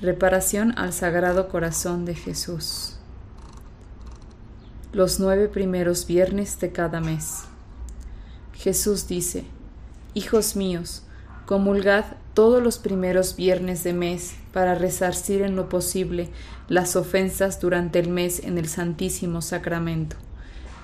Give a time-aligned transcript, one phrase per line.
[0.00, 2.94] Reparación al Sagrado Corazón de Jesús.
[4.92, 7.40] Los nueve primeros viernes de cada mes.
[8.54, 9.42] Jesús dice,
[10.14, 11.02] Hijos míos,
[11.46, 16.28] comulgad todos los primeros viernes de mes para resarcir en lo posible
[16.68, 20.14] las ofensas durante el mes en el Santísimo Sacramento.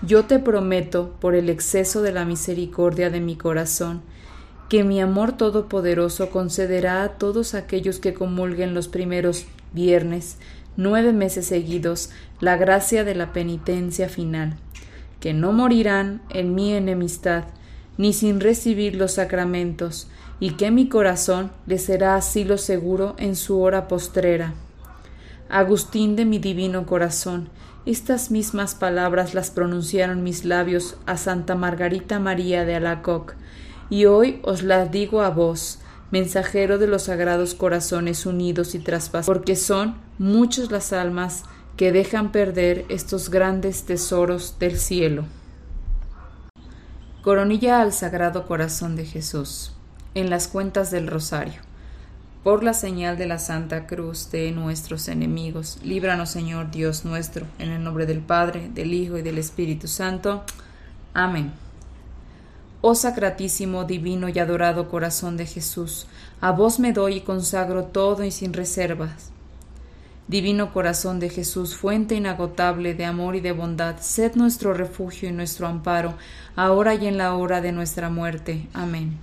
[0.02, 4.02] Yo te prometo, por el exceso de la misericordia de mi corazón,
[4.68, 10.38] que mi amor todopoderoso concederá a todos aquellos que comulguen los primeros viernes,
[10.76, 14.56] nueve meses seguidos, la gracia de la penitencia final,
[15.20, 17.44] que no morirán en mi enemistad,
[17.96, 20.08] ni sin recibir los sacramentos,
[20.40, 24.54] y que mi corazón les será asilo seguro en su hora postrera.
[25.48, 27.48] Agustín de mi divino corazón,
[27.86, 33.34] estas mismas palabras las pronunciaron mis labios a Santa Margarita María de Alacoc,
[33.90, 39.26] y hoy os las digo a vos, mensajero de los sagrados corazones unidos y traspasados,
[39.26, 41.44] porque son muchas las almas
[41.76, 45.24] que dejan perder estos grandes tesoros del cielo.
[47.22, 49.72] Coronilla al Sagrado Corazón de Jesús,
[50.14, 51.62] en las cuentas del Rosario.
[52.44, 57.70] Por la señal de la Santa Cruz de nuestros enemigos, líbranos Señor Dios nuestro, en
[57.70, 60.44] el nombre del Padre, del Hijo y del Espíritu Santo.
[61.14, 61.54] Amén.
[62.86, 66.06] Oh sacratísimo, divino y adorado corazón de Jesús,
[66.42, 69.30] a vos me doy y consagro todo y sin reservas.
[70.28, 75.32] Divino corazón de Jesús, fuente inagotable de amor y de bondad, sed nuestro refugio y
[75.32, 76.12] nuestro amparo,
[76.56, 78.68] ahora y en la hora de nuestra muerte.
[78.74, 79.16] Amén.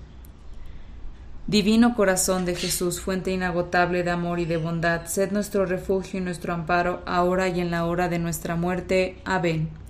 [1.46, 6.24] Divino corazón de Jesús, fuente inagotable de amor y de bondad, sed nuestro refugio y
[6.24, 9.20] nuestro amparo, ahora y en la hora de nuestra muerte.
[9.24, 9.81] Amén.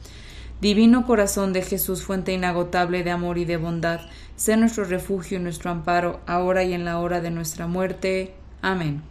[0.62, 4.00] Divino corazón de Jesús, fuente inagotable de amor y de bondad,
[4.36, 8.36] sé nuestro refugio y nuestro amparo, ahora y en la hora de nuestra muerte.
[8.62, 9.02] Amén.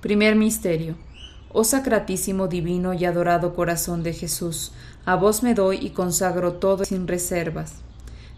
[0.00, 0.94] Primer Misterio.
[1.52, 4.72] Oh sacratísimo, divino y adorado corazón de Jesús,
[5.04, 7.82] a vos me doy y consagro todo sin reservas.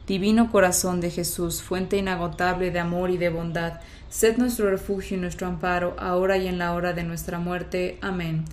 [0.06, 5.20] Divino corazón de Jesús, fuente inagotable de amor y de bondad, sed nuestro refugio y
[5.20, 7.98] nuestro amparo, ahora y en la hora de nuestra muerte.
[8.00, 8.44] Amén.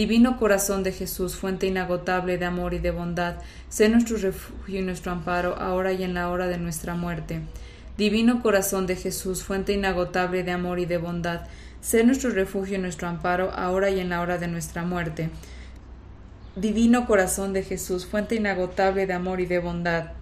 [0.00, 3.34] Divino corazón de Jesús, fuente inagotable de amor y de bondad,
[3.68, 7.42] sé nuestro refugio y nuestro amparo, ahora y en la hora de nuestra muerte.
[7.98, 11.42] Divino corazón de Jesús, fuente inagotable de amor y de bondad,
[11.82, 15.28] sé nuestro refugio y nuestro amparo, ahora y en la hora de nuestra muerte.
[16.56, 20.12] Divino corazón de Jesús, fuente inagotable de amor y de bondad,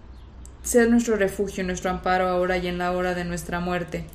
[0.65, 4.06] sé nuestro refugio y nuestro amparo, ahora y en la hora de nuestra muerte.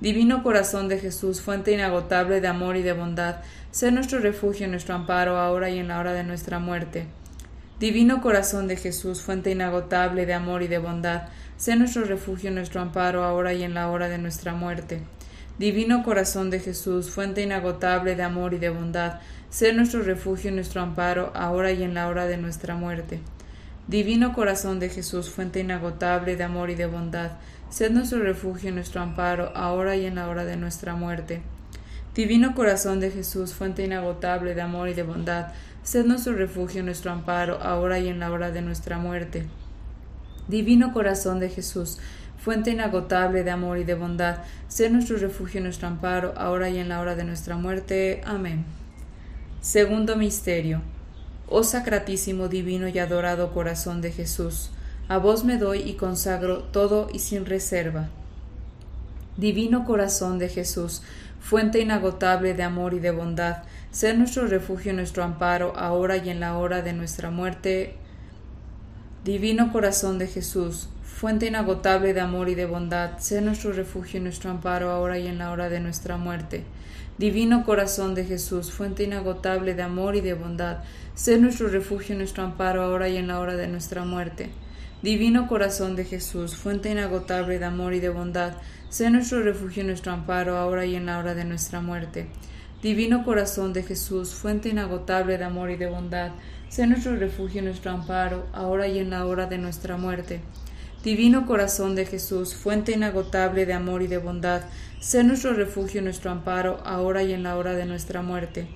[0.00, 3.36] Divino corazón de Jesús, fuente inagotable de amor y de bondad,
[3.70, 7.06] Sé nuestro refugio y nuestro amparo ahora y en la hora de nuestra muerte.
[7.78, 11.28] Divino corazón de Jesús, fuente inagotable de amor y de bondad,
[11.58, 15.00] sé nuestro refugio y nuestro amparo ahora y en la hora de nuestra muerte.
[15.58, 19.20] Divino corazón de Jesús, fuente inagotable de amor y de bondad,
[19.50, 23.20] sé nuestro refugio y nuestro amparo ahora y en la hora de nuestra muerte.
[23.86, 27.32] Divino corazón de Jesús, fuente inagotable de amor y de bondad,
[27.70, 31.42] sé nuestro refugio y nuestro amparo ahora y en la hora de nuestra muerte.
[32.14, 35.52] Divino corazón de Jesús, fuente inagotable de amor y de bondad,
[35.82, 39.46] sed nuestro refugio, nuestro amparo, ahora y en la hora de nuestra muerte.
[40.48, 41.98] Divino corazón de Jesús,
[42.38, 46.88] fuente inagotable de amor y de bondad, sed nuestro refugio, nuestro amparo, ahora y en
[46.88, 48.22] la hora de nuestra muerte.
[48.24, 48.64] Amén.
[49.60, 50.82] Segundo Misterio.
[51.48, 54.70] Oh sacratísimo, divino y adorado corazón de Jesús,
[55.08, 58.08] a vos me doy y consagro todo y sin reserva.
[59.38, 61.02] Divino corazón de Jesús,
[61.40, 66.28] fuente inagotable de amor y de bondad, sé nuestro refugio y nuestro amparo, ahora y
[66.28, 67.94] en la hora de nuestra muerte.
[69.24, 74.22] Divino corazón de Jesús, fuente inagotable de amor y de bondad, sé nuestro refugio y
[74.22, 76.64] nuestro amparo, ahora y en la hora de nuestra muerte.
[77.16, 80.78] Divino corazón de Jesús, fuente inagotable de amor y de bondad,
[81.14, 84.50] sé nuestro refugio y nuestro amparo, ahora y en la hora de nuestra muerte.
[85.02, 88.54] Divino corazón de Jesús, fuente inagotable de amor y de bondad,
[88.88, 92.26] Sé nuestro refugio y nuestro amparo, ahora y en la hora de nuestra muerte.
[92.82, 96.30] Divino corazón de Jesús, fuente inagotable de amor y de bondad,
[96.70, 100.40] sé nuestro refugio y nuestro amparo, ahora y en la hora de nuestra muerte.
[101.04, 104.62] Divino corazón de Jesús, fuente inagotable de amor y de bondad,
[105.00, 108.68] sé nuestro refugio y nuestro amparo, ahora y en la hora de nuestra muerte.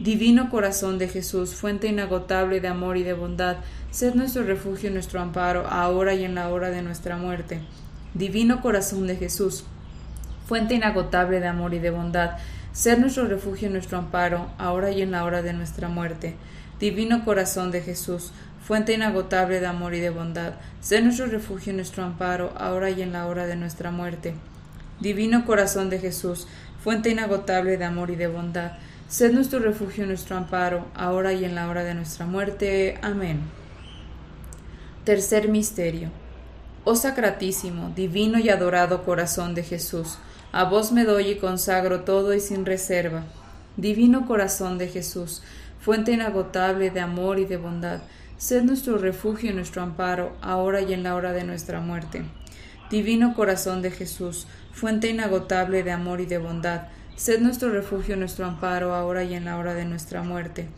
[0.00, 3.56] Divino corazón de Jesús, fuente inagotable de amor y de bondad,
[3.90, 7.58] sed nuestro refugio y nuestro amparo, ahora y en la hora de nuestra muerte.
[8.14, 9.64] Divino corazón de Jesús,
[10.46, 12.36] fuente inagotable de amor y de bondad,
[12.72, 16.36] sed nuestro refugio y nuestro amparo, ahora y en la hora de nuestra muerte.
[16.78, 18.32] Divino corazón de Jesús,
[18.64, 23.02] fuente inagotable de amor y de bondad, sé nuestro refugio y nuestro amparo, ahora y
[23.02, 24.34] en la hora de nuestra muerte.
[25.00, 26.46] Divino corazón de Jesús,
[26.84, 28.74] fuente inagotable de amor y de bondad,
[29.08, 32.98] sed nuestro refugio y nuestro amparo, ahora y en la hora de nuestra muerte.
[33.02, 33.40] Amén.
[35.04, 36.10] Tercer misterio.
[36.84, 40.18] Oh sacratísimo, divino y adorado corazón de Jesús,
[40.52, 43.24] a vos me doy y consagro todo y sin reserva.
[43.76, 45.42] Divino corazón de Jesús,
[45.80, 48.00] fuente inagotable de amor y de bondad,
[48.38, 52.22] Sed nuestro refugio y nuestro amparo, ahora y en la hora de nuestra muerte.
[52.88, 56.82] Divino corazón de Jesús, fuente inagotable de amor y de bondad,
[57.18, 60.68] sed nuestro refugio nuestro amparo, ahora y en la hora de nuestra muerte.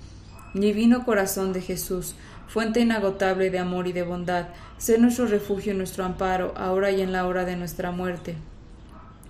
[0.55, 2.15] Divino corazón de Jesús,
[2.49, 4.47] fuente inagotable de amor y de bondad,
[4.79, 8.37] sed nuestro refugio nuestro amparo, ahora y en la hora de nuestra muerte.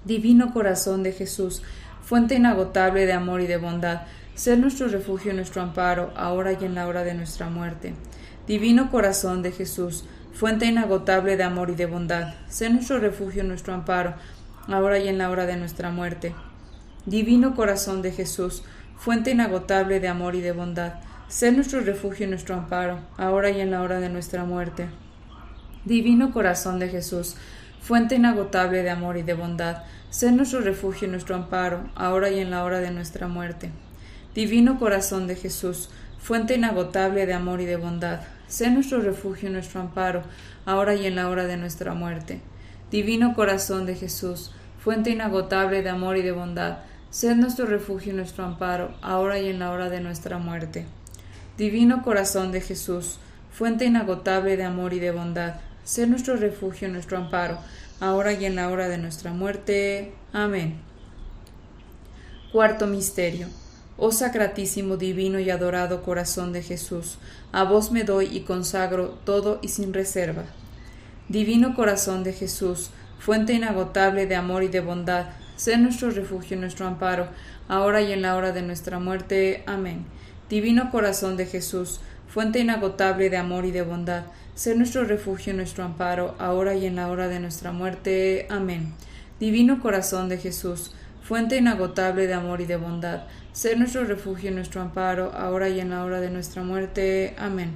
[0.04, 1.62] Divino corazón de Jesús,
[2.00, 4.02] fuente inagotable de amor y de bondad,
[4.36, 7.92] sed nuestro refugio nuestro amparo, ahora y en la hora de nuestra muerte.
[8.46, 13.74] Divino corazón de Jesús, fuente inagotable de amor y de bondad, sé nuestro refugio nuestro
[13.74, 14.14] amparo,
[14.68, 16.32] ahora y en la hora de nuestra muerte.
[17.06, 18.62] Divino corazón de Jesús,
[18.96, 20.94] fuente inagotable de amor y de bondad,
[21.28, 24.88] sé nuestro refugio y nuestro amparo, ahora y en la hora de nuestra muerte.
[25.84, 27.36] Divino corazón de Jesús,
[27.80, 32.40] fuente inagotable de amor y de bondad, sé nuestro refugio y nuestro amparo, ahora y
[32.40, 33.70] en la hora de nuestra muerte.
[34.34, 38.20] Divino corazón de Jesús, fuente inagotable de amor y de bondad,
[38.50, 40.22] Sé nuestro refugio y nuestro amparo,
[40.66, 42.40] ahora y en la hora de nuestra muerte.
[42.90, 44.50] Divino corazón de Jesús,
[44.80, 46.78] fuente inagotable de amor y de bondad,
[47.10, 50.86] sé nuestro refugio y nuestro amparo, ahora y en la hora de nuestra muerte.
[51.58, 53.18] Divino corazón de Jesús,
[53.52, 57.58] fuente inagotable de amor y de bondad, sé nuestro refugio y nuestro amparo,
[58.00, 60.12] ahora y en la hora de nuestra muerte.
[60.32, 60.80] Amén.
[62.52, 63.48] Cuarto Misterio
[64.02, 67.18] Oh sacratísimo, divino y adorado corazón de Jesús,
[67.52, 70.44] a vos me doy y consagro todo y sin reserva.
[71.28, 75.26] Divino corazón de Jesús, fuente inagotable de amor y de bondad,
[75.60, 77.28] sé nuestro refugio y nuestro amparo,
[77.68, 79.62] ahora y en la hora de nuestra muerte.
[79.66, 80.06] Amén.
[80.48, 84.22] Divino corazón de Jesús, fuente inagotable de amor y de bondad,
[84.54, 88.46] sé nuestro refugio y nuestro amparo, ahora y en la hora de nuestra muerte.
[88.48, 88.94] Amén.
[89.38, 94.54] Divino corazón de Jesús, fuente inagotable de amor y de bondad, ser nuestro refugio y
[94.54, 97.34] nuestro amparo, ahora y en la hora de nuestra muerte.
[97.38, 97.72] Amén.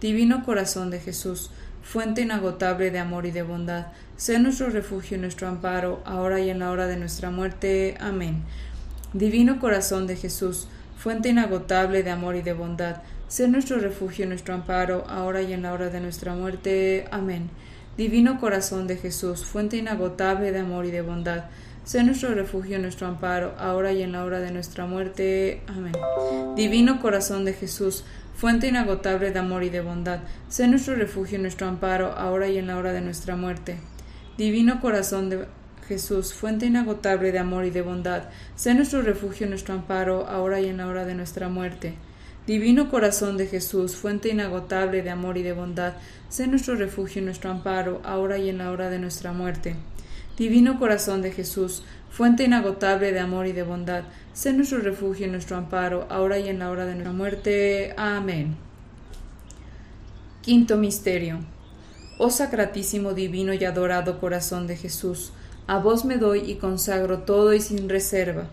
[0.00, 1.50] Divino corazón de Jesús,
[1.86, 3.86] fuente inagotable de amor y de bondad,
[4.16, 7.96] sé nuestro refugio y nuestro amparo, ahora y en la hora de nuestra muerte.
[8.00, 8.42] Amén.
[9.12, 10.66] Divino corazón de Jesús,
[10.98, 15.52] fuente inagotable de amor y de bondad, sé nuestro refugio y nuestro amparo, ahora y
[15.52, 17.06] en la hora de nuestra muerte.
[17.12, 17.50] Amén.
[17.96, 21.44] Divino corazón de Jesús, fuente inagotable de amor y de bondad,
[21.86, 25.62] Sé nuestro refugio, nuestro amparo, ahora y en la hora de nuestra muerte.
[25.68, 25.92] Amén.
[26.56, 28.02] Divino corazón de Jesús,
[28.36, 32.66] fuente inagotable de amor y de bondad, sé nuestro refugio, nuestro amparo, ahora y en
[32.66, 33.78] la hora de nuestra muerte.
[34.36, 35.46] Divino corazón de
[35.88, 40.66] Jesús, fuente inagotable de amor y de bondad, sé nuestro refugio, nuestro amparo, ahora y
[40.66, 41.94] en la hora de nuestra muerte.
[42.46, 45.94] Divino corazón de Jesús, fuente inagotable de amor y de bondad,
[46.28, 49.76] sé nuestro refugio, nuestro amparo, ahora y en la hora de nuestra muerte.
[50.36, 54.04] Divino corazón de Jesús, fuente inagotable de amor y de bondad,
[54.36, 57.94] sé nuestro refugio y nuestro amparo, ahora y en la hora de nuestra muerte.
[57.96, 58.54] Amén.
[60.42, 61.38] Quinto Misterio.
[62.18, 65.32] Oh sacratísimo, divino y adorado corazón de Jesús,
[65.66, 68.50] a vos me doy y consagro todo y sin reserva.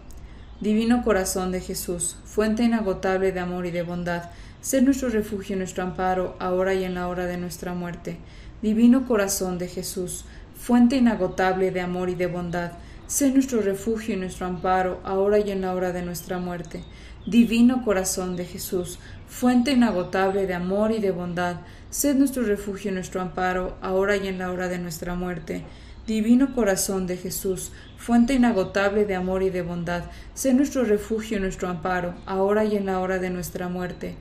[0.61, 4.29] Divino corazón de Jesús, fuente inagotable de amor y de bondad,
[4.61, 8.19] sé nuestro refugio y nuestro amparo, ahora y en la hora de nuestra muerte.
[8.61, 10.23] Divino corazón de Jesús,
[10.55, 12.71] fuente inagotable de amor y de bondad,
[13.07, 16.83] sé nuestro refugio y nuestro amparo, ahora y en la hora de nuestra muerte.
[17.25, 21.57] Divino corazón de Jesús, fuente inagotable de amor y de bondad,
[21.89, 25.63] sé nuestro refugio y nuestro amparo, ahora y en la hora de nuestra muerte.
[26.07, 31.41] Divino corazón de Jesús, fuente inagotable de amor y de bondad, sé nuestro refugio y
[31.41, 34.15] nuestro amparo, ahora y en la hora de nuestra muerte.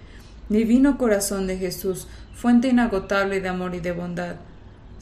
[0.49, 4.37] Divino corazón de Jesús, fuente inagotable de amor y de bondad,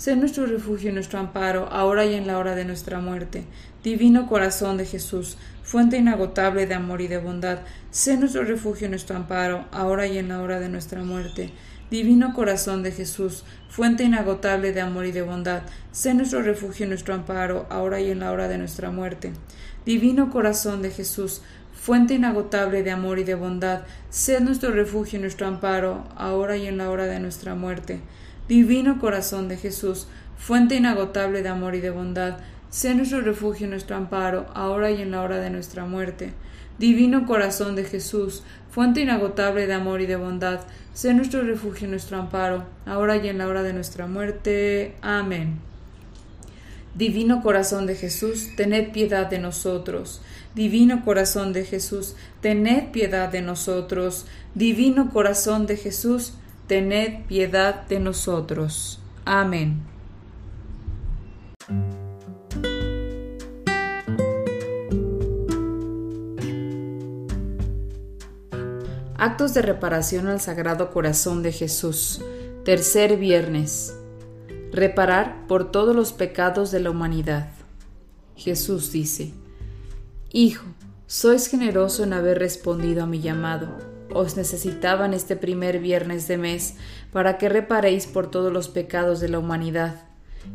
[0.01, 3.45] Sé nuestro refugio y nuestro amparo, ahora y en la hora de nuestra muerte.
[3.83, 7.61] Divino corazón de Jesús, fuente inagotable de amor y de bondad,
[7.91, 11.51] sé nuestro refugio y nuestro amparo, ahora y en la hora de nuestra muerte.
[11.91, 16.91] Divino corazón de Jesús, fuente inagotable de amor y de bondad, sé nuestro refugio y
[16.91, 19.33] nuestro amparo, ahora y en la hora de nuestra muerte.
[19.87, 21.41] Divino corazón de Jesús,
[21.73, 26.67] fuente inagotable de amor y de bondad, sé nuestro refugio y nuestro amparo, ahora y
[26.67, 28.01] en la hora de nuestra muerte.
[28.47, 30.07] Divino corazón de Jesús,
[30.37, 32.37] fuente inagotable de amor y de bondad,
[32.71, 36.33] sé nuestro refugio y nuestro amparo, ahora y en la hora de nuestra muerte.
[36.79, 40.61] Divino corazón de Jesús, fuente inagotable de amor y de bondad,
[40.95, 44.95] sé nuestro refugio y nuestro amparo, ahora y en la hora de nuestra muerte.
[45.03, 45.59] Amén.
[46.95, 50.23] Divino corazón de Jesús, tened piedad de nosotros.
[50.55, 54.27] Divino corazón de Jesús, tened piedad de nosotros.
[54.55, 56.35] Divino corazón de Jesús,
[56.67, 59.01] tened piedad de nosotros.
[59.25, 59.83] Amén.
[69.21, 72.23] Actos de reparación al Sagrado Corazón de Jesús.
[72.65, 73.95] Tercer viernes.
[74.73, 77.51] Reparar por todos los pecados de la humanidad.
[78.35, 79.35] Jesús dice,
[80.33, 80.65] Hijo,
[81.07, 83.77] sois generoso en haber respondido a mi llamado.
[84.11, 86.77] Os necesitaban este primer viernes de mes
[87.13, 89.97] para que reparéis por todos los pecados de la humanidad.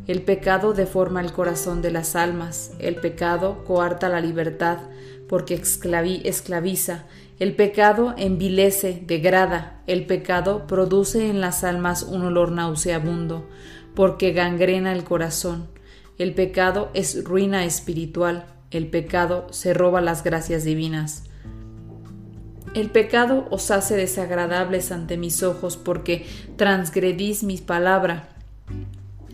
[0.07, 4.79] El pecado deforma el corazón de las almas, el pecado coarta la libertad,
[5.27, 7.05] porque esclaviza
[7.37, 13.45] el pecado envilece, degrada, el pecado produce en las almas un olor nauseabundo,
[13.93, 15.67] porque gangrena el corazón.
[16.17, 21.23] El pecado es ruina espiritual, el pecado se roba las gracias divinas.
[22.73, 26.25] El pecado os hace desagradables ante mis ojos porque
[26.55, 28.29] transgredís mi palabra.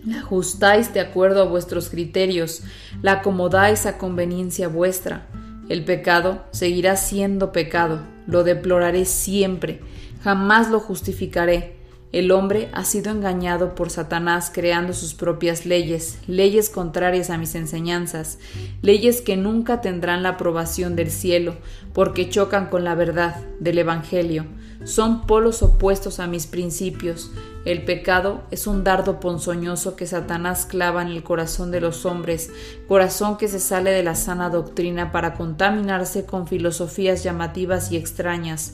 [0.04, 2.64] La ajustáis de acuerdo a vuestros criterios,
[3.04, 5.28] la acomodáis a conveniencia vuestra.
[5.72, 9.80] El pecado seguirá siendo pecado, lo deploraré siempre,
[10.22, 11.78] jamás lo justificaré.
[12.12, 17.56] El hombre ha sido engañado por Satanás creando sus propias leyes, leyes contrarias a mis
[17.56, 18.38] enseñanzas,
[18.82, 21.56] leyes que nunca tendrán la aprobación del cielo,
[21.94, 24.48] porque chocan con la verdad del Evangelio.
[24.84, 27.32] Son polos opuestos a mis principios,
[27.64, 32.50] el pecado es un dardo ponzoñoso que Satanás clava en el corazón de los hombres,
[32.88, 38.74] corazón que se sale de la sana doctrina para contaminarse con filosofías llamativas y extrañas.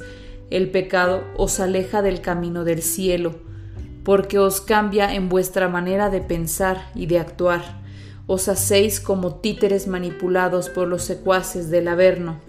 [0.49, 3.35] El pecado os aleja del camino del cielo,
[4.05, 7.81] porque os cambia en vuestra manera de pensar y de actuar.
[8.25, 12.39] Os hacéis como títeres manipulados por los secuaces del Averno.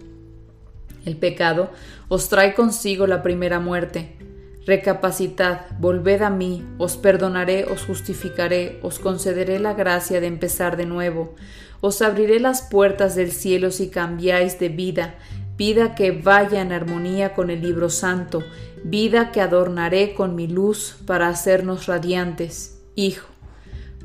[1.04, 1.70] El pecado
[2.08, 4.18] os trae consigo la primera muerte,
[4.68, 10.84] Recapacitad, volved a mí, os perdonaré, os justificaré, os concederé la gracia de empezar de
[10.84, 11.34] nuevo,
[11.80, 15.14] os abriré las puertas del cielo si cambiáis de vida,
[15.56, 18.44] vida que vaya en armonía con el libro santo,
[18.84, 22.78] vida que adornaré con mi luz para hacernos radiantes.
[22.94, 23.26] Hijo,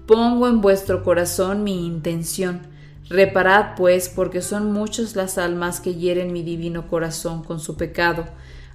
[0.08, 2.73] pongo en vuestro corazón mi intención.
[3.14, 8.26] Reparad, pues, porque son muchas las almas que hieren mi divino corazón con su pecado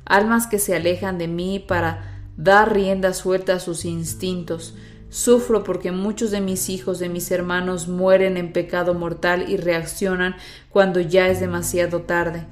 [0.08, 4.74] almas que se alejan de mí para dar rienda suelta a sus instintos.
[5.10, 10.36] Sufro porque muchos de mis hijos, de mis hermanos, mueren en pecado mortal y reaccionan
[10.70, 12.46] cuando ya es demasiado tarde.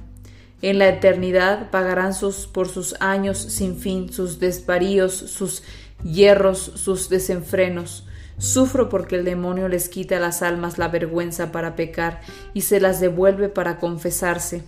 [0.61, 5.61] En la eternidad pagarán sus, por sus años sin fin, sus desvaríos, sus
[6.03, 8.06] hierros, sus desenfrenos.
[8.37, 12.21] Sufro porque el demonio les quita a las almas la vergüenza para pecar
[12.53, 14.63] y se las devuelve para confesarse.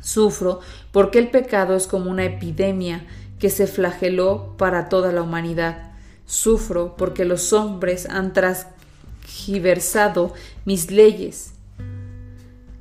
[0.00, 0.60] Sufro
[0.92, 3.04] porque el pecado es como una epidemia
[3.38, 5.92] que se flageló para toda la humanidad.
[6.24, 10.32] Sufro porque los hombres han transgiversado
[10.64, 11.52] mis leyes,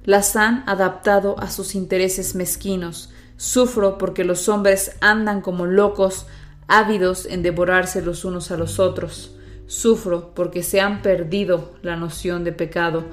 [0.06, 3.10] las han adaptado a sus intereses mezquinos.
[3.38, 6.28] Sufro porque los hombres andan como locos,
[6.68, 9.35] ávidos en devorarse los unos a los otros.
[9.68, 13.04] Sufro porque se han perdido la noción de pecado.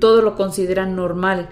[0.00, 1.50] Todo lo consideran normal,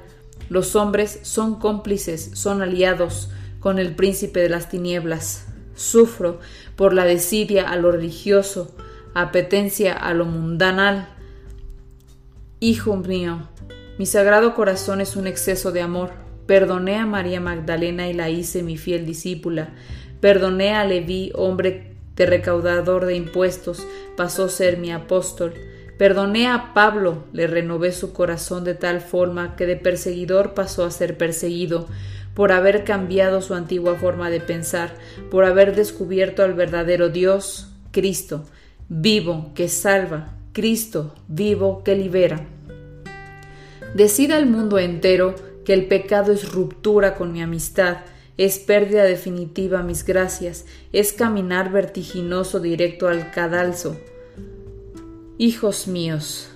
[0.48, 5.46] los hombres son cómplices, son aliados con el príncipe de las tinieblas.
[5.74, 6.38] Sufro
[6.76, 8.74] por la desidia a lo religioso,
[9.14, 11.08] apetencia a lo mundanal.
[12.60, 13.48] Hijo mío,
[13.98, 16.12] mi sagrado corazón es un exceso de amor.
[16.46, 19.70] Perdoné a María Magdalena y la hice mi fiel discípula.
[20.20, 25.54] Perdoné a Leví, hombre de recaudador de impuestos, pasó a ser mi apóstol.
[25.98, 30.90] Perdoné a Pablo, le renové su corazón de tal forma que de perseguidor pasó a
[30.90, 31.86] ser perseguido,
[32.34, 34.94] por haber cambiado su antigua forma de pensar,
[35.30, 38.44] por haber descubierto al verdadero Dios, Cristo,
[38.90, 42.46] vivo, que salva, Cristo, vivo, que libera.
[43.94, 47.98] Decida al mundo entero que el pecado es ruptura con mi amistad,
[48.36, 53.96] es pérdida definitiva mis gracias, es caminar vertiginoso directo al cadalso.
[55.38, 56.48] Hijos míos,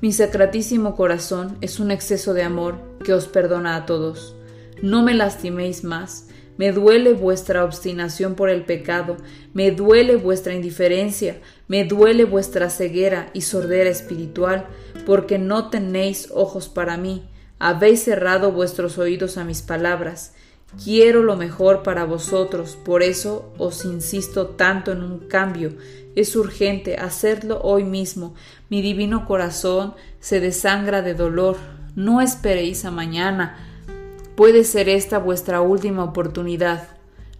[0.00, 4.36] mi sacratísimo corazón es un exceso de amor que os perdona a todos.
[4.80, 9.16] No me lastiméis más, me duele vuestra obstinación por el pecado,
[9.54, 14.66] me duele vuestra indiferencia, me duele vuestra ceguera y sordera espiritual,
[15.04, 20.32] porque no tenéis ojos para mí, habéis cerrado vuestros oídos a mis palabras.
[20.84, 25.72] Quiero lo mejor para vosotros, por eso os insisto tanto en un cambio.
[26.14, 28.34] Es urgente hacerlo hoy mismo.
[28.68, 31.56] Mi divino corazón se desangra de dolor.
[31.96, 33.56] No esperéis a mañana.
[34.36, 36.88] Puede ser esta vuestra última oportunidad.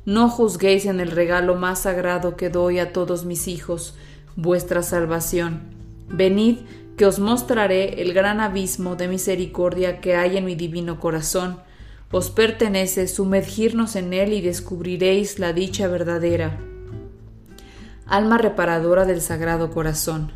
[0.04, 3.94] No juzguéis en el regalo más sagrado que doy a todos mis hijos,
[4.36, 5.60] vuestra salvación.
[6.08, 6.60] Venid,
[6.98, 11.60] que os mostraré el gran abismo de misericordia que hay en mi divino corazón.
[12.10, 16.58] Os pertenece sumergirnos en él y descubriréis la dicha verdadera.
[18.04, 20.32] Alma reparadora del Sagrado Corazón.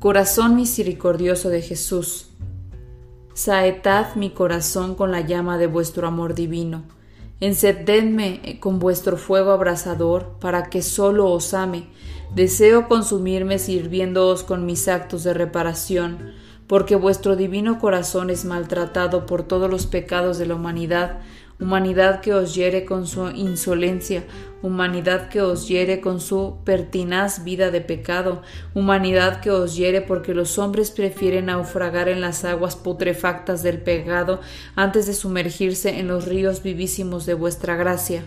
[0.00, 2.30] Corazón misericordioso de Jesús
[3.34, 6.82] Saetad mi corazón con la llama de vuestro amor divino.
[7.40, 11.86] Encendedme con vuestro fuego abrasador para que solo os ame.
[12.34, 16.32] Deseo consumirme sirviéndoos con mis actos de reparación,
[16.68, 21.18] porque vuestro divino corazón es maltratado por todos los pecados de la humanidad,
[21.58, 24.22] humanidad que os hiere con su insolencia,
[24.62, 28.42] humanidad que os hiere con su pertinaz vida de pecado,
[28.74, 34.40] humanidad que os hiere porque los hombres prefieren naufragar en las aguas putrefactas del pecado
[34.76, 38.22] antes de sumergirse en los ríos vivísimos de vuestra gracia.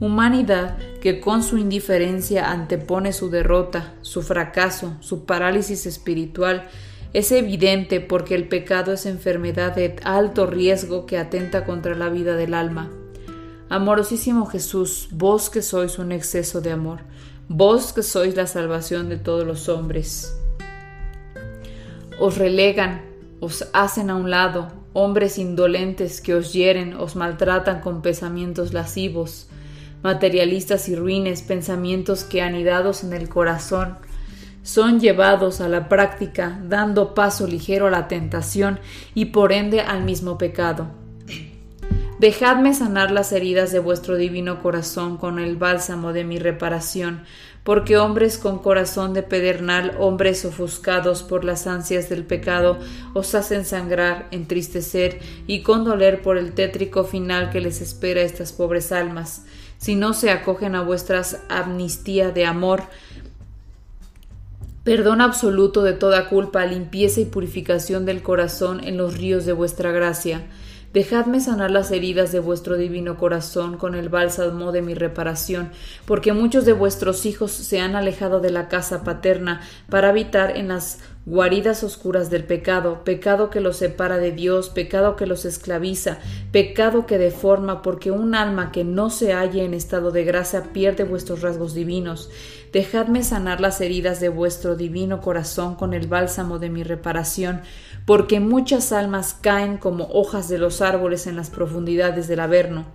[0.00, 6.68] Humanidad que con su indiferencia antepone su derrota, su fracaso, su parálisis espiritual,
[7.12, 12.34] es evidente porque el pecado es enfermedad de alto riesgo que atenta contra la vida
[12.36, 12.90] del alma.
[13.68, 17.00] Amorosísimo Jesús, vos que sois un exceso de amor,
[17.48, 20.34] vos que sois la salvación de todos los hombres.
[22.18, 23.02] Os relegan,
[23.40, 29.50] os hacen a un lado, hombres indolentes que os hieren, os maltratan con pensamientos lascivos,
[30.02, 33.98] materialistas y ruines, pensamientos que anidados en el corazón
[34.62, 38.78] son llevados a la práctica dando paso ligero a la tentación
[39.14, 40.88] y por ende al mismo pecado.
[42.18, 47.24] Dejadme sanar las heridas de vuestro divino corazón con el bálsamo de mi reparación,
[47.64, 52.78] porque hombres con corazón de pedernal, hombres ofuscados por las ansias del pecado,
[53.14, 58.52] os hacen sangrar, entristecer y condoler por el tétrico final que les espera a estas
[58.52, 59.46] pobres almas,
[59.80, 62.82] si no se acogen a vuestras amnistía de amor,
[64.84, 69.92] Perdón absoluto de toda culpa, limpieza y purificación del corazón en los ríos de vuestra
[69.92, 70.46] gracia.
[70.92, 75.70] Dejadme sanar las heridas de vuestro divino corazón con el bálsamo de mi reparación,
[76.04, 80.66] porque muchos de vuestros hijos se han alejado de la casa paterna para habitar en
[80.66, 86.18] las guaridas oscuras del pecado, pecado que los separa de Dios, pecado que los esclaviza,
[86.50, 91.04] pecado que deforma, porque un alma que no se halle en estado de gracia pierde
[91.04, 92.30] vuestros rasgos divinos.
[92.72, 97.60] Dejadme sanar las heridas de vuestro divino corazón con el bálsamo de mi reparación,
[98.10, 102.86] porque muchas almas caen como hojas de los árboles en las profundidades del Averno,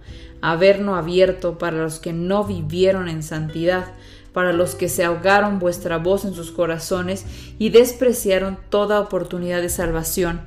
[0.42, 3.94] Averno abierto para los que no vivieron en santidad,
[4.34, 7.26] para los que se ahogaron vuestra voz en sus corazones
[7.58, 10.42] y despreciaron toda oportunidad de salvación,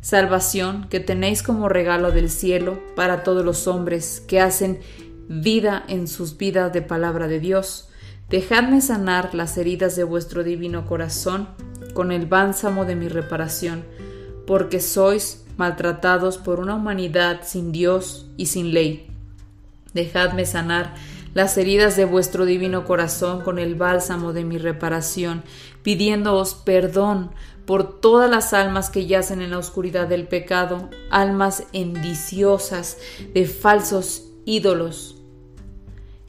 [0.00, 4.80] salvación que tenéis como regalo del cielo para todos los hombres que hacen
[5.28, 7.88] vida en sus vidas de palabra de Dios.
[8.30, 11.46] Dejadme sanar las heridas de vuestro divino corazón
[11.94, 13.84] con el bálsamo de mi reparación,
[14.48, 19.06] porque sois maltratados por una humanidad sin Dios y sin ley.
[19.92, 20.94] Dejadme sanar
[21.34, 25.42] las heridas de vuestro divino corazón con el bálsamo de mi reparación,
[25.82, 27.30] pidiéndoos perdón
[27.66, 32.96] por todas las almas que yacen en la oscuridad del pecado, almas endiciosas
[33.34, 35.16] de falsos ídolos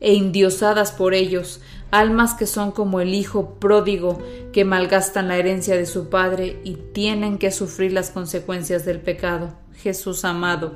[0.01, 4.19] e indiosadas por ellos, almas que son como el hijo pródigo
[4.53, 9.53] que malgastan la herencia de su padre y tienen que sufrir las consecuencias del pecado.
[9.75, 10.73] Jesús amado,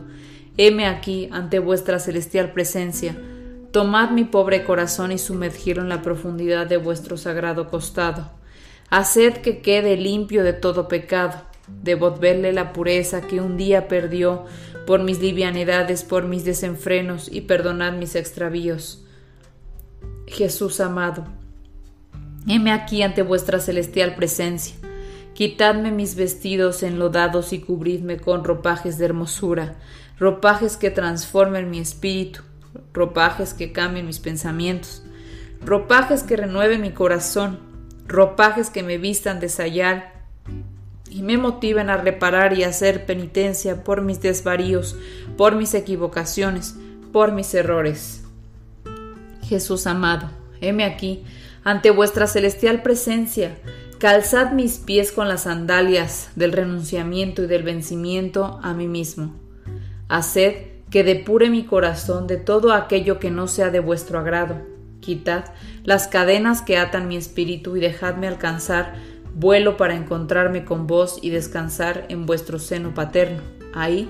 [0.57, 3.15] heme aquí ante vuestra celestial presencia.
[3.71, 8.31] Tomad mi pobre corazón y sumergirlo en la profundidad de vuestro sagrado costado.
[8.89, 11.41] Haced que quede limpio de todo pecado.
[11.67, 14.45] Devolverle la pureza que un día perdió
[14.85, 19.02] por mis livianidades, por mis desenfrenos y perdonad mis extravíos.
[20.33, 21.25] Jesús amado,
[22.47, 24.75] heme aquí ante vuestra celestial presencia.
[25.35, 29.75] Quitadme mis vestidos enlodados y cubridme con ropajes de hermosura,
[30.17, 32.41] ropajes que transformen mi espíritu,
[32.93, 35.03] ropajes que cambien mis pensamientos,
[35.63, 37.59] ropajes que renueven mi corazón,
[38.07, 40.11] ropajes que me vistan de sayal
[41.11, 44.95] y me motiven a reparar y hacer penitencia por mis desvaríos,
[45.37, 46.75] por mis equivocaciones,
[47.11, 48.22] por mis errores.
[49.43, 50.29] Jesús amado,
[50.61, 51.23] heme aquí,
[51.63, 53.55] ante vuestra celestial presencia,
[54.03, 59.33] Calzad mis pies con las sandalias del renunciamiento y del vencimiento a mí mismo.
[60.09, 60.55] Haced
[60.89, 64.57] que depure mi corazón de todo aquello que no sea de vuestro agrado.
[64.99, 65.45] Quitad
[65.85, 68.95] las cadenas que atan mi espíritu y dejadme alcanzar
[69.35, 73.41] vuelo para encontrarme con vos y descansar en vuestro seno paterno.
[73.73, 74.09] Ahí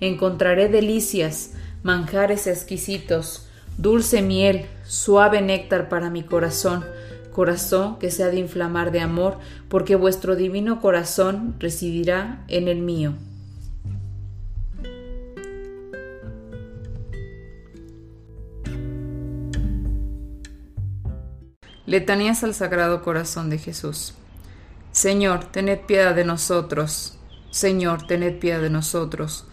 [0.00, 3.46] encontraré delicias, manjares exquisitos,
[3.78, 6.84] dulce miel, suave néctar para mi corazón,
[7.32, 12.78] corazón que se ha de inflamar de amor, porque vuestro divino corazón residirá en el
[12.78, 13.14] mío.
[21.86, 24.14] Letanías al Sagrado Corazón de Jesús.
[24.90, 27.18] Señor, tened piedad de nosotros.
[27.50, 29.44] Señor, tened piedad de nosotros.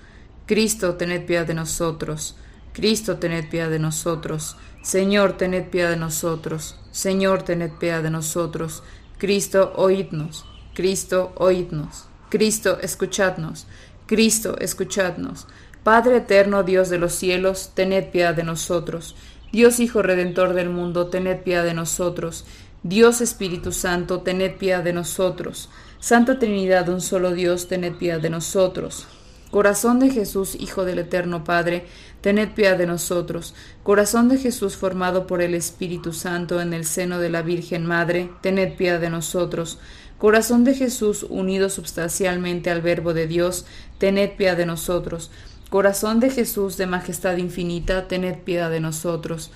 [0.45, 2.38] Cristo, tened piedad de nosotros.
[2.73, 4.55] Cristo, tened piedad de nosotros.
[4.81, 6.77] Señor, tened piedad de nosotros.
[6.91, 8.84] Señor, tened piedad de nosotros.
[9.17, 10.45] Cristo, oídnos.
[10.73, 12.05] Cristo, oídnos.
[12.29, 13.67] Cristo, escuchadnos.
[14.07, 15.47] Cristo, escuchadnos.
[15.84, 19.15] Padre eterno, Dios de los cielos, tened piedad de nosotros.
[19.51, 22.45] Dios Hijo Redentor del mundo, tened piedad de nosotros.
[22.84, 25.69] Dios Espíritu Santo, tened piedad de nosotros.
[25.99, 29.07] Santa Trinidad, un solo Dios, tened piedad de nosotros.
[29.51, 31.85] Corazón de Jesús, Hijo del Eterno Padre,
[32.21, 33.53] tened piedad de nosotros.
[33.83, 38.29] Corazón de Jesús formado por el Espíritu Santo en el seno de la Virgen Madre,
[38.41, 39.77] tened piedad de nosotros.
[40.17, 43.65] Corazón de Jesús unido substancialmente al Verbo de Dios,
[43.97, 45.31] tened piedad de nosotros.
[45.69, 49.51] Corazón de Jesús de majestad infinita, tened piedad de nosotros.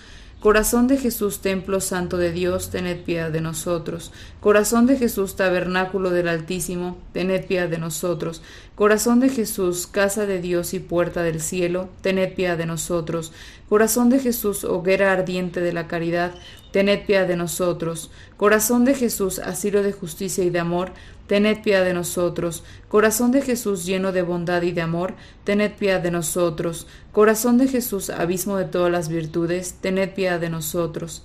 [0.46, 4.12] Corazón de Jesús, templo santo de Dios, tened piedad de nosotros.
[4.42, 8.44] Corazón de Jesús, tabernáculo del Altísimo, tened piedad de nosotros.
[8.76, 13.32] Corazón de Jesús, casa de Dios y puerta del cielo, tened piedad de nosotros.
[13.68, 16.36] Corazón de Jesús, hoguera ardiente de la caridad,
[16.72, 18.12] tened piedad de nosotros.
[18.38, 20.92] Corazón de Jesús, asilo de justicia y de amor,
[21.26, 22.64] tened piedad de nosotros.
[22.90, 26.86] Corazón de Jesús lleno de bondad y de amor, tened piedad de nosotros.
[27.12, 31.24] Corazón de Jesús, abismo de todas las virtudes, tened piedad de nosotros.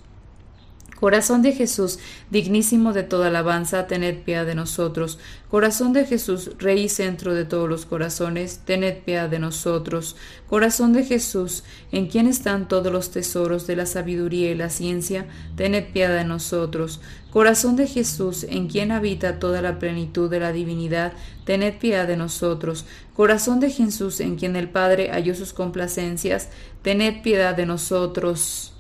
[1.01, 1.99] Corazón de Jesús,
[2.31, 5.19] dignísimo de toda alabanza, tened piedad de nosotros.
[5.49, 10.15] Corazón de Jesús, Rey y centro de todos los corazones, tened piedad de nosotros.
[10.47, 15.27] Corazón de Jesús, en quien están todos los tesoros de la sabiduría y la ciencia,
[15.57, 17.01] tened piedad de nosotros.
[17.31, 21.15] Corazón de Jesús, en quien habita toda la plenitud de la divinidad,
[21.47, 22.85] tened piedad de nosotros.
[23.15, 26.51] Corazón de Jesús, en quien el Padre halló sus complacencias,
[26.83, 28.75] tened piedad de nosotros.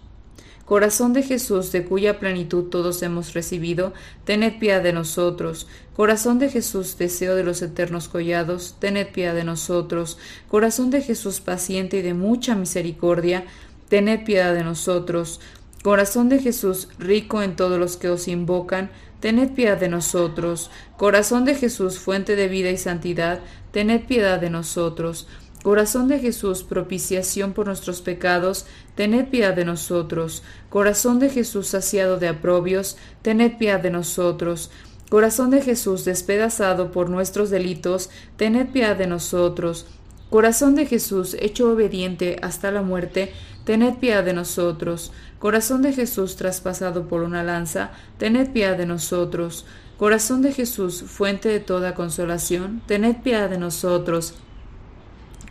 [0.70, 5.66] Corazón de Jesús, de cuya plenitud todos hemos recibido, tened piedad de nosotros.
[5.96, 10.16] Corazón de Jesús, deseo de los eternos collados, tened piedad de nosotros.
[10.46, 13.46] Corazón de Jesús, paciente y de mucha misericordia,
[13.88, 15.40] tened piedad de nosotros.
[15.82, 20.70] Corazón de Jesús, rico en todos los que os invocan, tened piedad de nosotros.
[20.96, 23.40] Corazón de Jesús, fuente de vida y santidad,
[23.72, 25.26] tened piedad de nosotros.
[25.62, 30.42] Corazón de Jesús, propiciación por nuestros pecados, tened piedad de nosotros.
[30.70, 34.70] Corazón de Jesús, saciado de aprobios, tened piedad de nosotros.
[35.10, 39.86] Corazón de Jesús, despedazado por nuestros delitos, tened piedad de nosotros.
[40.30, 43.30] Corazón de Jesús, hecho obediente hasta la muerte,
[43.64, 45.12] tened piedad de nosotros.
[45.38, 49.66] Corazón de Jesús, traspasado por una lanza, tened piedad de nosotros.
[49.98, 54.32] Corazón de Jesús, fuente de toda consolación, tened piedad de nosotros.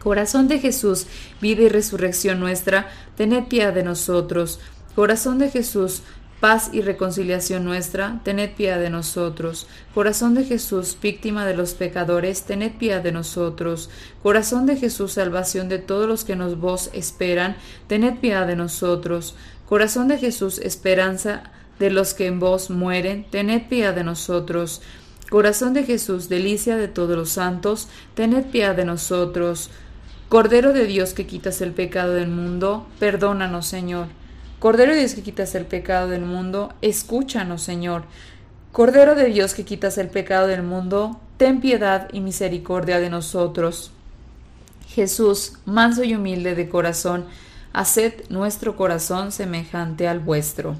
[0.03, 1.07] Corazón de Jesús,
[1.41, 4.59] vida y resurrección nuestra, tened piedad de nosotros.
[4.95, 6.03] Corazón de Jesús,
[6.39, 9.67] paz y reconciliación nuestra, tened piedad de nosotros.
[9.93, 13.89] Corazón de Jesús, víctima de los pecadores, tened piedad de nosotros.
[14.23, 17.57] Corazón de Jesús, salvación de todos los que nos vos esperan,
[17.87, 19.35] tened piedad de nosotros.
[19.67, 21.43] Corazón de Jesús, esperanza
[21.77, 24.81] de los que en vos mueren, tened piedad de nosotros.
[25.29, 29.69] Corazón de Jesús, delicia de todos los santos, tened piedad de nosotros.
[30.29, 34.05] Cordero de Dios que quitas el pecado del mundo, perdónanos, Señor.
[34.59, 38.03] Cordero de Dios que quitas el pecado del mundo, escúchanos, Señor.
[38.71, 43.91] Cordero de Dios que quitas el pecado del mundo, ten piedad y misericordia de nosotros.
[44.87, 47.25] Jesús, manso y humilde de corazón,
[47.73, 50.75] haced nuestro corazón semejante al vuestro.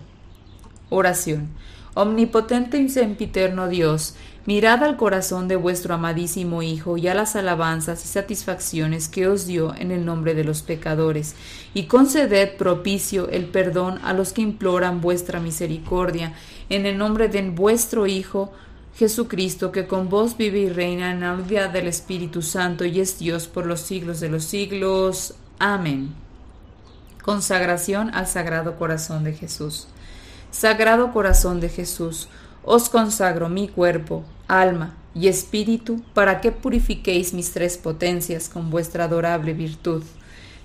[0.92, 1.50] Oración.
[1.96, 4.14] Omnipotente y sempiterno Dios,
[4.50, 9.46] mirad al corazón de vuestro amadísimo Hijo y a las alabanzas y satisfacciones que os
[9.46, 11.36] dio en el nombre de los pecadores,
[11.76, 16.34] y conceded propicio el perdón a los que imploran vuestra misericordia,
[16.68, 18.52] en el nombre de vuestro Hijo,
[18.96, 23.20] Jesucristo, que con vos vive y reina en la unidad del Espíritu Santo y es
[23.20, 25.36] Dios por los siglos de los siglos.
[25.60, 26.16] Amén.
[27.22, 29.90] Consagración al Sagrado Corazón de Jesús.
[30.50, 32.30] Sagrado Corazón de Jesús,
[32.64, 39.06] os consagro mi cuerpo, alma y espíritu para que purifiquéis mis tres potencias con vuestra
[39.06, 40.04] adorable virtud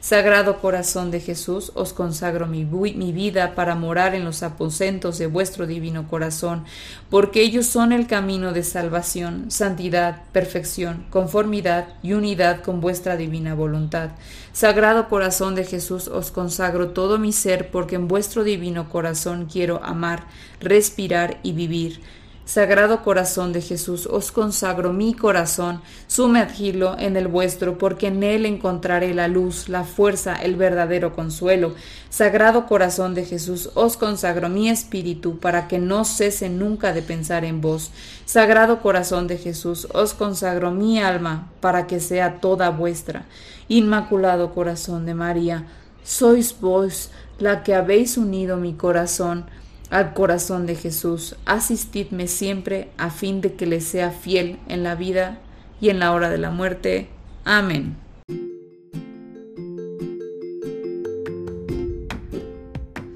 [0.05, 5.67] Sagrado corazón de Jesús, os consagro mi, vida para morar en los aposentos de vuestro
[5.67, 6.67] divino corazón,
[7.09, 13.55] porque ellos son el camino de salvación, santidad, perfección, conformidad y unidad con vuestra divina
[13.55, 14.11] voluntad.
[14.53, 19.83] Sagrado corazón de Jesús, os consagro todo mi ser, porque en vuestro divino corazón quiero
[19.83, 20.25] amar,
[20.61, 22.03] respirar y vivir.
[22.47, 28.45] Sagrado corazón de Jesús, os consagro mi corazón, sumergidlo en el vuestro, porque en él
[28.45, 31.75] encontraré la luz, la fuerza, el verdadero consuelo.
[32.11, 37.47] Sagrado corazón de Jesús, os consagro mi espíritu, para que no cese nunca de pensar
[37.47, 37.91] en vos.
[38.27, 43.25] Sagrado corazón de Jesús, os consagro mi alma, para que sea toda vuestra.
[43.69, 45.65] Inmaculado corazón de María,
[46.03, 49.47] sois vos la que habéis unido mi corazón
[49.95, 51.37] al corazón de Jesús.
[51.47, 55.39] Asistidme siempre a fin de que le sea fiel en la vida
[55.81, 57.07] y en la hora de la muerte.
[57.45, 57.97] Amén.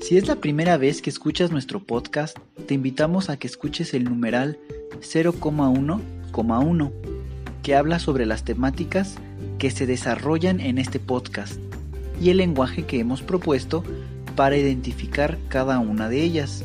[0.00, 4.04] Si es la primera vez que escuchas nuestro podcast, te invitamos a que escuches el
[4.04, 4.60] numeral
[5.00, 6.92] 0,1,1,
[7.64, 9.16] que habla sobre las temáticas
[9.58, 11.58] que se desarrollan en este podcast
[12.22, 13.82] y el lenguaje que hemos propuesto
[14.38, 16.64] para identificar cada una de ellas